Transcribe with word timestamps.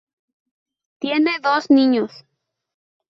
Tiene 0.97 1.37
dos 1.43 1.69
niños. 1.69 2.25